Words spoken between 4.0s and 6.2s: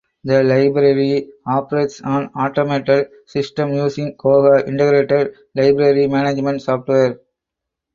"Koha" Integrated Library